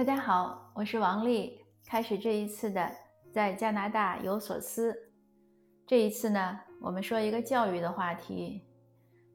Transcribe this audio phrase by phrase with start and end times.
[0.00, 1.62] 大家好，我是王丽。
[1.86, 2.90] 开始这一次的
[3.34, 4.96] 在加拿大有所思。
[5.86, 8.66] 这一次呢，我们说一个教育的话题，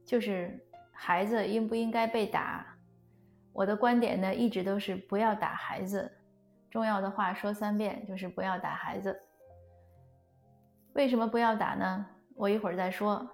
[0.07, 0.59] 就是
[0.91, 2.65] 孩子应不应该被打。
[3.53, 6.11] 我的观点呢，一直都是不要打孩子。
[6.71, 9.15] 重要的话说三遍，就是不要打孩子。
[10.93, 12.07] 为什么不要打呢？
[12.33, 13.29] 我一会儿再说。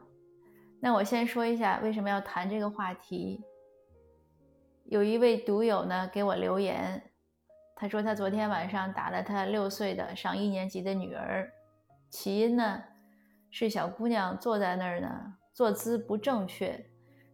[0.81, 3.41] 那我先说一下为什么要谈这个话题。
[4.83, 7.01] 有一位读友呢给我留言。
[7.81, 11.51] 他说他昨天晚上打了他六岁的上一年级的女儿，
[12.11, 12.83] 起因呢
[13.49, 16.85] 是小姑娘坐在那儿呢，坐姿不正确，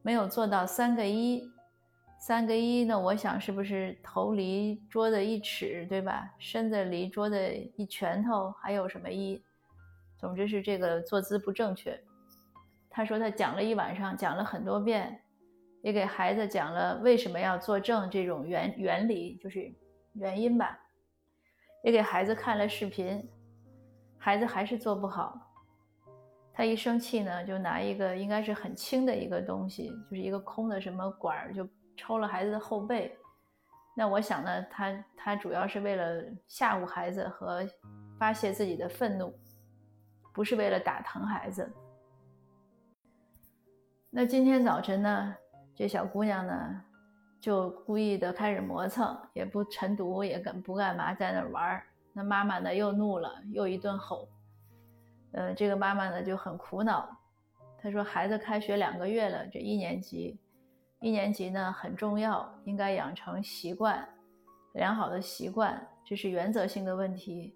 [0.01, 1.51] 没有做到三个一。
[2.17, 6.33] 三个一呢，我想是不是头离桌子一尺，对吧？
[6.39, 9.43] 身子离桌子一拳头，还有什么一？
[10.17, 11.99] 总之是这个坐姿不正确。
[12.89, 15.19] 他说他讲了一晚上，讲了很多遍，
[15.81, 19.69] 也给孩子讲了为什么要坐正这种原原理，就是。
[20.17, 20.79] 原因吧，
[21.83, 23.27] 也给孩子看了视频，
[24.17, 25.39] 孩子还是做不好。
[26.53, 33.15] 他一生气呢，就拿一个应该是很轻的一个东西，就是一个空的什么管儿，就抽了孩子的后背。
[33.95, 37.63] 那我想呢，他他主要是为了吓唬孩子和
[38.17, 39.31] 发泄自己的愤怒，
[40.33, 41.71] 不是为了打疼孩子。
[44.09, 45.35] 那今天早晨呢，
[45.75, 46.83] 这小姑娘呢？
[47.39, 51.83] 就故意的开始磨蹭，也不晨读，也干不干嘛，在那玩儿。
[52.13, 54.27] 那妈妈呢又怒了，又一顿吼。
[55.33, 57.07] 呃，这个妈妈呢就很苦恼。
[57.79, 60.39] 她说：“孩子开学两个月了，这一年级，
[60.99, 64.07] 一年级呢很重要，应该养成习惯，
[64.73, 67.55] 良好的习惯，这是原则性的问题。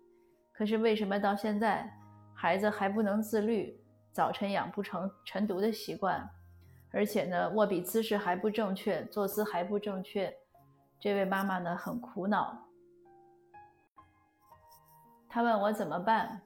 [0.54, 1.92] 可是为什么到现在
[2.36, 6.30] 孩子还不能自律，早晨养不成晨读的习惯？”
[6.94, 10.38] 而且呢，握笔姿势还不正确，坐姿还不正确，
[11.00, 12.68] 这位妈妈呢很苦恼。
[15.30, 16.42] 她问我怎么办？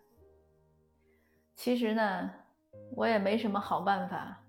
[1.55, 2.31] 其实呢，
[2.95, 4.39] 我也没什么好办法。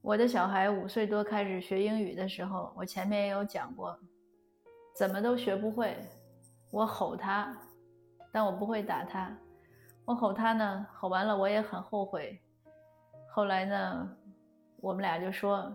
[0.00, 3.98] 我的小孩五岁多开始学英语的时候，我前面也有讲过，
[4.94, 5.98] 怎么都学不会。
[6.70, 7.56] 我吼他，
[8.30, 9.36] 但我不会打他。
[10.04, 12.40] 我吼他呢，吼完了我也很后悔。
[13.32, 14.16] 后来呢？
[14.84, 15.74] 我们俩就说，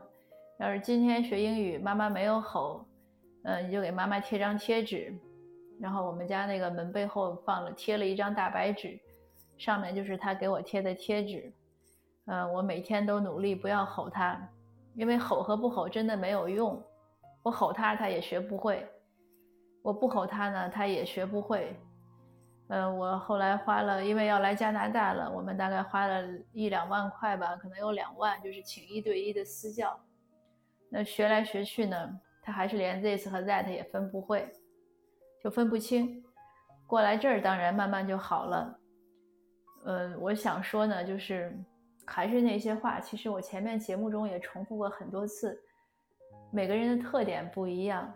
[0.59, 2.85] 要是今天学英语，妈妈没有吼，
[3.43, 5.11] 嗯，你就给妈妈贴张贴纸。
[5.79, 8.99] 然后我们家那个门背后放了贴了一张大白纸，
[9.57, 11.51] 上面就是他给我贴的贴纸。
[12.25, 14.39] 嗯，我每天都努力不要吼他，
[14.93, 16.79] 因为吼和不吼真的没有用。
[17.41, 18.85] 我吼他，他也学不会；
[19.81, 21.75] 我不吼他呢，他也学不会。
[22.69, 29.99] 嗯，我后来花了，因为要来加拿大了，我们大概花了一两万块吧，可能有两万，就是请一对一的私教。
[30.87, 34.47] 那学来学去呢，他还是连 this 和 that 也分不会，
[35.43, 36.23] 就分不清。
[36.85, 38.79] 过来这儿当然慢慢就好了。
[39.85, 41.51] 嗯，我想说呢，就是
[42.05, 45.59] 还是那些话，其实我前面节目中也重复过很多次，
[46.51, 48.13] 每个人的特点不一样。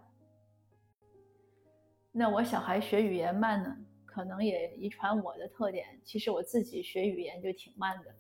[2.12, 3.76] 那我小孩学语言慢呢？
[4.14, 5.88] 可能也遗传我的特点。
[6.04, 8.14] 其实我自己学语言就挺慢的。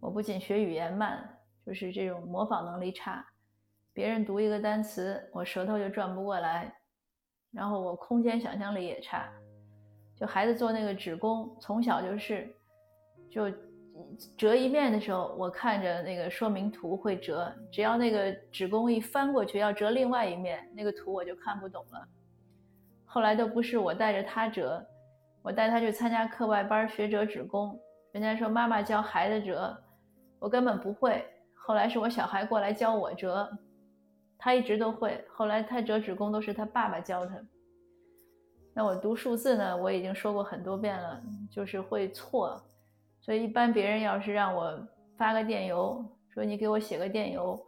[0.00, 3.24] 我不仅学语言慢，就是这种模仿能力差。
[3.92, 6.74] 别人读一个单词，我舌头就转不过来。
[7.52, 9.32] 然后我空间想象力也差。
[10.16, 12.52] 就孩子做那个纸工，从小就是，
[13.30, 13.48] 就
[14.36, 17.54] 折一面的时候，我看着那个说明图会折。
[17.70, 22.08] 只要那个纸工一翻过去要折另外一面，那个图我就看不懂了。
[23.10, 24.86] 后来都不是我带着他折，
[25.42, 27.76] 我带他去参加课外班学折纸工。
[28.12, 29.74] 人家说妈妈教孩子折，
[30.38, 31.24] 我根本不会。
[31.54, 33.50] 后来是我小孩过来教我折，
[34.36, 35.24] 他一直都会。
[35.30, 37.34] 后来他折纸工都是他爸爸教他。
[38.74, 39.76] 那我读数字呢？
[39.76, 41.20] 我已经说过很多遍了，
[41.50, 42.62] 就是会错。
[43.20, 44.78] 所以一般别人要是让我
[45.16, 47.58] 发个电邮，说你给我写个电邮，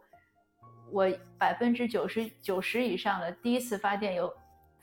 [0.91, 4.31] 我百分之九十九十以上的第一次发电邮。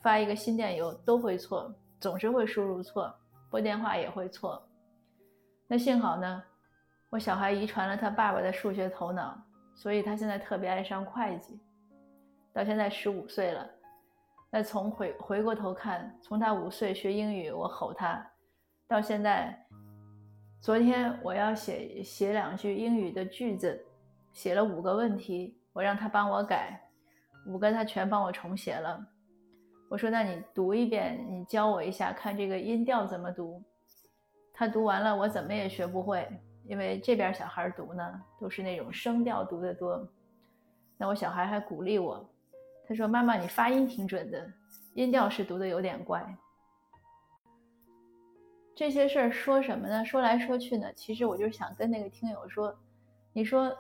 [0.09, 1.71] 发一个新电邮都会错，
[2.01, 3.15] 总是会输入错，
[3.51, 4.67] 拨电话也会错。
[5.67, 6.43] 那幸好呢，
[7.11, 9.39] 我小孩遗传了他爸爸的数学头脑，
[9.75, 11.61] 所以他现在特别爱上会计。
[12.55, 13.69] 到现在十五岁了，
[14.49, 18.27] 那从回回过头看，从他五岁学英语，我吼他，
[18.87, 19.63] 到现在，
[20.59, 23.79] 昨天我要写写两句英语的句子，
[24.33, 26.81] 写了五个问题，我让他帮我改，
[27.47, 29.07] 五个他全帮我重写了。
[29.89, 33.63] 我说：“那你读一遍，你教我一下，看这个音调怎么读。”
[34.53, 36.29] 他读完了，我怎么也学不会，
[36.65, 40.07] 因为这边小孩读呢，都是那种声调读的多。
[40.97, 42.29] 那我小孩还鼓励我，
[42.87, 44.47] 他说：“妈妈，你发音挺准的，
[44.95, 46.23] 音调是读的有点怪。”
[48.75, 50.05] 这些事儿说什么呢？
[50.05, 52.77] 说来说去呢，其实我就想跟那个听友说，
[53.33, 53.75] 你说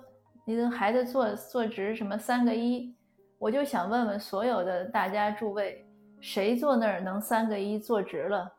[0.44, 2.94] 你的孩子坐坐直什么三个一，
[3.38, 5.84] 我就想问问所有的大家诸位，
[6.20, 8.52] 谁坐那儿能三个一坐直了？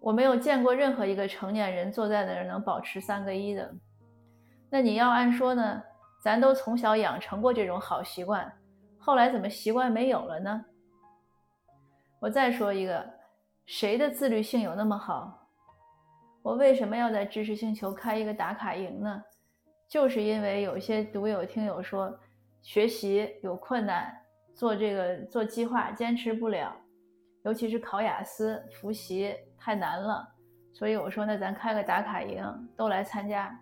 [0.00, 3.74] 我没有见过任何一个成年人坐在那儿能保持三个一的。
[4.70, 5.82] 那你要按说呢，
[6.20, 8.52] 咱都从小养成过这种好习惯，
[8.98, 10.64] 后来怎么习惯没有了呢？
[12.20, 13.14] 我再说一个。
[13.66, 15.48] 谁的自律性有那么好？
[16.42, 19.22] 我为什么要在知识星球开一个打卡营呢？
[19.88, 22.14] 就是因为有些读友听友说
[22.60, 24.14] 学习有困难，
[24.54, 26.74] 做这个做计划坚持不了，
[27.42, 30.26] 尤其是考雅思复习太难了，
[30.72, 32.42] 所以我说那咱开个打卡营，
[32.76, 33.54] 都来参加。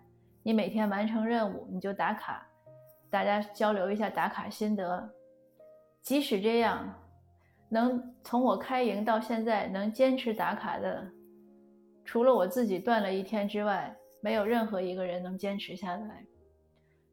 [0.43, 2.47] 你每天完成任务你就打卡，
[3.09, 5.09] 大家交流一下打卡心得。
[6.01, 6.93] 即使这样。
[7.69, 11.11] 能从我开营到现在能坚持打卡的，
[12.05, 13.91] 除了我自己断了一天之外，
[14.21, 16.23] 没有任何一个人能坚持下来。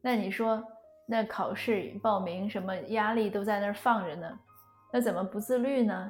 [0.01, 0.63] 那你说，
[1.11, 4.39] 那考试报名什么压力都在那儿放着呢，
[4.93, 6.09] 那怎么不自律呢？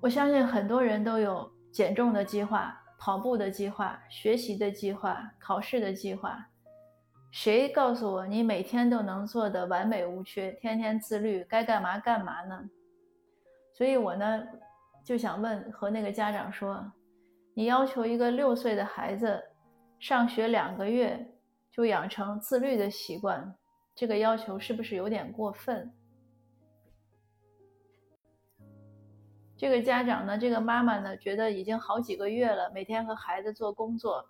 [0.00, 6.46] 我相信很多人都有减重的计划、跑步的计划、学习的计划、考试的计划。
[7.32, 12.70] 谁告诉我你每天都能做的完美无缺，天天自律，该干嘛干嘛呢？
[13.74, 14.46] 所以我呢
[15.04, 16.88] 就想问和那个家长说，
[17.52, 19.42] 你要求一个六岁的孩子
[19.98, 21.34] 上学两个月
[21.70, 23.54] 就养成自律的习惯，
[23.94, 25.92] 这个要求是不是有点过分？
[29.56, 34.24] 这个家长呢，这个妈妈呢，觉得已经好几个月了，每天和孩子做工作。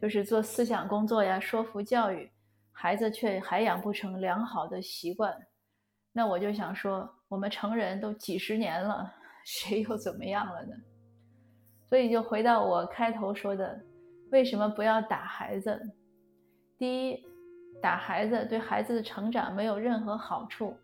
[0.00, 2.28] 就是做思想工作呀，说服教育，
[2.72, 5.32] 孩子却还养不成良好的习惯。
[6.12, 9.12] 那我就想说，我们成人都几十年了，
[9.46, 10.74] 谁又怎么样了呢？
[11.88, 13.80] 所以就回到我开头说的，
[14.32, 15.90] 为什么不要打孩子？
[16.78, 17.22] 第一，
[17.82, 20.74] 打孩子对孩子的成长没有任何好处。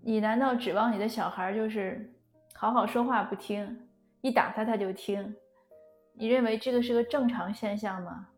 [0.00, 2.08] 你难道指望你的小孩就是
[2.54, 3.76] 好好说话不听，
[4.20, 5.34] 一打他他就听？
[6.14, 8.28] 你认为这个是个正常现象吗？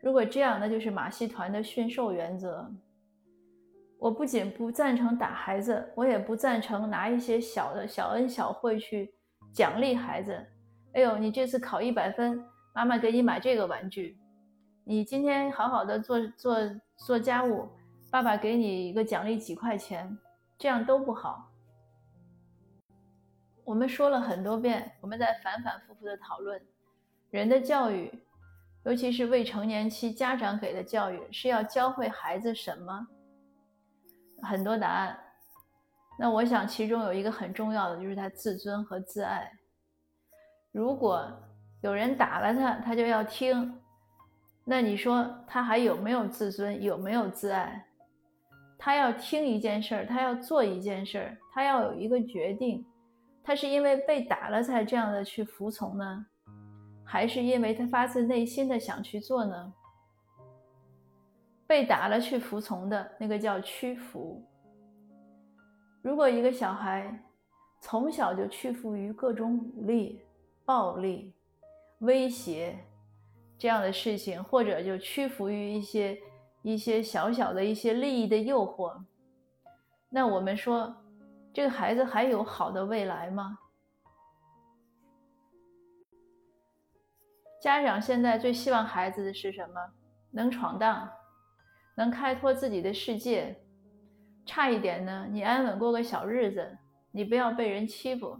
[0.00, 2.72] 如果这样，那就是马戏团的驯兽原则。
[3.98, 9.12] 我不仅不赞成打孩子，我也不赞成拿一些小的小恩小惠去
[9.52, 10.42] 奖励孩子。
[10.92, 14.16] 哎呦，你这次考一百分，妈妈给你买这个玩具；
[14.84, 16.56] 你今天好好的做做
[16.96, 17.68] 做家务，
[18.10, 20.18] 爸爸给你一个奖励几块钱，
[20.58, 21.48] 这样都不好。
[23.62, 26.60] 我们说了很多遍，我们在反反复复的讨论。
[27.30, 28.12] 人的教育，
[28.82, 33.06] 尤其是未成年期家长给的教育，是要教会孩子什么？
[34.42, 35.16] 很多答案。
[36.18, 39.52] 那我想其中有一个很重要的，就是他自尊和自爱。
[40.72, 41.30] 如果
[41.80, 43.80] 有人打了他，他就要听，
[44.64, 46.82] 那你说他还有没有自尊？
[46.82, 47.86] 有没有自爱？
[48.78, 52.86] 他要听一件事儿，他要做一件事儿，他要有一个决定，
[53.42, 56.26] 他是因为被打了才这样的去服从呢？
[57.04, 59.72] 还是因为他发自内心的想去做呢？
[61.66, 64.42] 被打了去服从的那个叫屈服。
[66.02, 67.22] 如果一个小孩
[67.80, 70.22] 从小就屈服于各种武力、
[70.70, 71.34] 暴力、
[71.98, 72.78] 威胁
[73.58, 76.16] 这样的事情，或者就屈服于一些
[76.62, 79.02] 一些小小的一些利益的诱惑，
[80.08, 80.94] 那我们说
[81.52, 83.58] 这个孩子还有好的未来吗？
[87.60, 89.74] 家长现在最希望孩子的是什么？
[90.30, 91.10] 能闯荡，
[91.96, 93.60] 能开拓自己的世界。
[94.46, 96.78] 差一点呢，你安稳过个小日子，
[97.10, 98.38] 你不要被人欺负。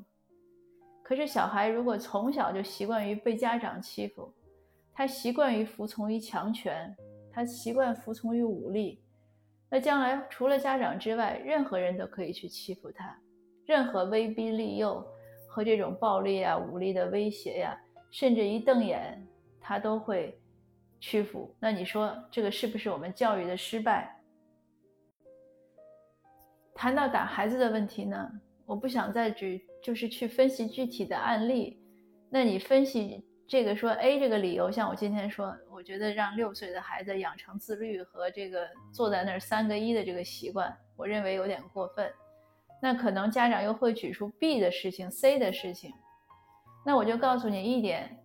[1.11, 4.33] 可是小孩如果从小就习惯于被家长欺负，
[4.93, 6.97] 他习惯于服从于强权，
[7.33, 9.03] 他习惯服从于武力，
[9.69, 13.13] 那将来除了家长之外，任何人都可以去欺负他。
[13.67, 15.05] 任何威逼利诱
[15.49, 17.77] 和这种暴力啊、武力的威胁呀。
[18.13, 19.21] 甚至一瞪眼，
[19.61, 20.41] 他都会
[21.01, 21.53] 屈服。
[21.59, 24.17] 那你说这个是不是我们教育的失败？
[26.73, 28.31] 谈到打孩子的问题呢，
[28.71, 31.77] 我不想再举，就是去分析具体的案例。
[32.31, 42.09] 那你分析这个说 A 这个理由，像我今天说，我觉得让六岁的孩子养成自律和这个坐在那儿三个一的这个习惯，我认为有点过分。
[42.81, 45.93] 那可能家长又会举出 B 的事情、C 的事情。
[46.87, 48.17] 那我就告诉你一点，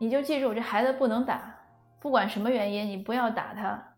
[0.00, 1.56] 你就记住，这孩子不能打，
[2.00, 3.94] 不管什么原因，你不要打他。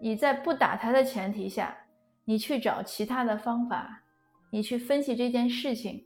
[0.00, 1.76] 你在不打他的前提下，
[2.24, 4.02] 你去找其他的方法，
[4.50, 6.04] 你去分析这件事情，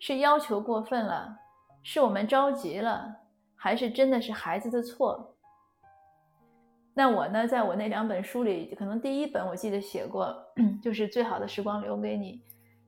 [0.00, 1.36] 是要求过分了，
[1.82, 3.14] 是我们着急了，
[3.54, 5.36] 还是真的是孩子的错？
[6.92, 10.36] 那我呢，在我那两本书里，可能第一本我记得写过，
[10.82, 12.32] 就是《最好的时光留给你》，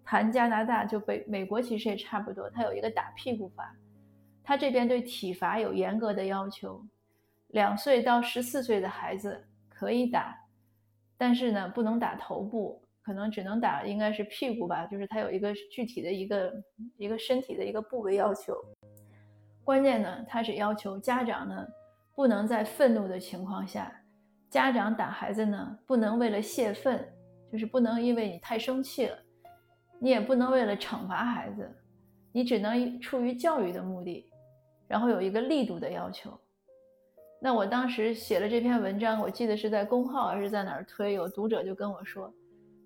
[0.04, 3.74] 谈加拿大就北美国其实也差不多，它有一个打屁股法，
[4.44, 6.84] 它这边对体罚有严格的要求。
[7.48, 10.36] 两岁到十四岁的孩子可以打，
[11.16, 16.52] 但是呢，不能打头部，可能只能打应该是屁股吧，就是他有一个具体的一个
[16.96, 18.52] 一个身体的一个部位要求。
[19.62, 21.64] 关键呢，他是要求家长呢
[22.16, 23.92] 不能在愤怒的情况下，
[24.50, 27.00] 家长打孩子呢不能为了泄愤，
[27.52, 29.16] 就是不能因为你太生气了，
[30.00, 31.72] 你也不能为了惩罚孩子，
[32.32, 34.28] 你只能出于教育的目的，
[34.88, 36.36] 然后有一个力度的要求。
[37.40, 42.34] 那我当时写了这篇文章，我记得是在公号还是在哪儿推，有读者就跟我说：“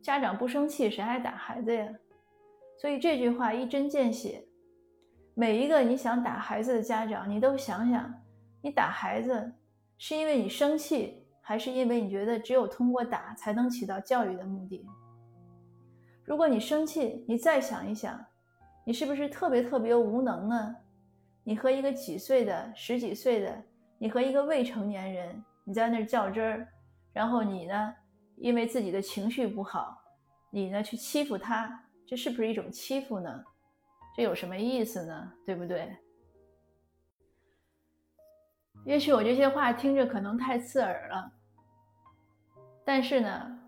[0.03, 1.89] 家长不生气，谁还打孩子呀？”
[2.81, 4.45] 所以这句话一针见血。
[5.35, 8.13] 每一个你想打孩子的家长，你都想想，
[8.63, 9.53] 你打孩子
[9.99, 14.87] 是因为你生气，还是因为你觉得只有通过打才能起到教育的目的？
[16.25, 18.19] 如果你生气，你再想一想，
[18.85, 20.77] 你是不是特别特别无能呢？
[21.45, 23.63] 你和一个几岁的、十几岁的。
[24.03, 26.67] 你和一个未成年人，你在那儿较真儿，
[27.13, 27.95] 然后你呢，
[28.41, 30.03] 因为自己的情绪不好，
[30.51, 33.45] 你呢去欺负他，这是不是一种欺负呢？
[34.17, 35.33] 这有什么意思呢？
[35.47, 35.95] 对不对？
[38.87, 41.31] 也许我这些话听着可能太刺耳了，
[42.83, 43.59] 但是呢，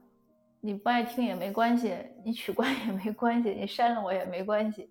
[0.61, 4.88] 你不爱听也没关系，你取关也没关系，你删了我也没关系，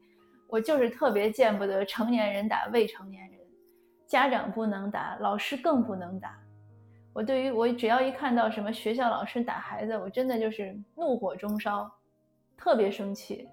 [0.48, 3.42] 我就是特别见不得成年人打未成年人。
[4.06, 6.40] 家长不能打，老师更不能打。
[7.14, 11.92] 我对于我只要一看到什么学校老师打孩子，我真的就是怒火中烧，
[12.58, 13.48] 特别生气。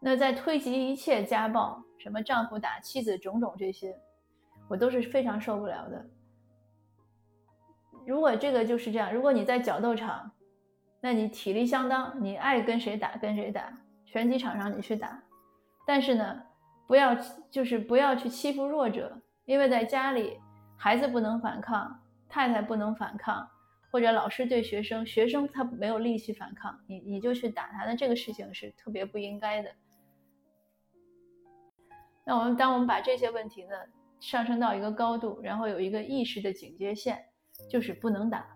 [0.00, 3.94] 那在推及一切家暴，什么丈夫打妻子，种种这些，
[4.68, 6.06] 我都是非常受不了的。
[8.06, 10.30] 如果这个就是这样，如果你在角斗场，
[11.00, 13.72] 那你体力相当，你爱跟谁打跟谁打，
[14.06, 15.22] 拳击场上你去打，
[15.86, 16.42] 但是呢。
[16.86, 17.14] 不要，
[17.50, 20.38] 就是不要去欺负弱者，因为在家里，
[20.76, 23.48] 孩子不能反抗，太太不能反抗，
[23.90, 29.70] 或者老师对学生，学生他没有力气反抗，你你就去打他，那这个事情是特别不应该的。
[32.26, 33.74] 那我们当我们把这些问题呢
[34.20, 37.18] 上升到一个高度，然后有一个意识的警戒线，
[37.70, 38.46] 就是不能打。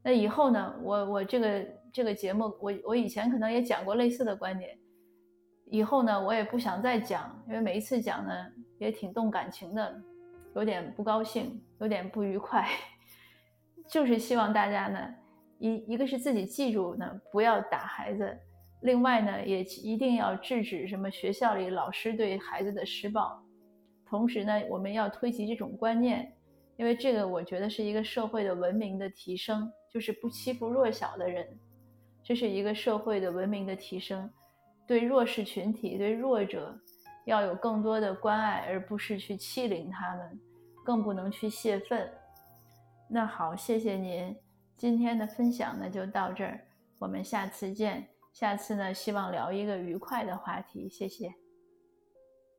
[0.00, 4.78] 那以后呢，我我这个这个节目，我我以前可能也讲过类似的观点。
[5.66, 8.32] 以后呢，我也不想再讲，因为每一次讲呢
[8.78, 10.00] 也挺动感情的，
[10.54, 12.68] 有点不高兴，有点不愉快。
[13.88, 15.14] 就是希望大家呢，
[15.58, 18.24] 一一个是自己记住呢，不要打孩子；
[18.82, 23.42] 另外呢，也一定要制止什么学校里老师对孩子的施暴。
[24.06, 26.32] 同时呢，我们要推及这种观念，
[26.76, 31.46] 因为这个我觉得是一个社会的文明的提升，就是不欺负弱小的人，
[32.22, 34.28] 这是一个社会的文明的提升。
[34.86, 36.76] 对弱势群体、对弱者，
[37.30, 40.40] 要有更多的关爱，而不是去欺凌他们，
[40.84, 42.10] 更不能去泄愤。
[43.08, 44.36] 那好，谢谢您
[44.76, 46.60] 今天的分享呢，就到这儿，
[46.98, 48.04] 我们下次见。
[48.32, 51.32] 下次呢，希望聊一个愉快的话题，谢谢。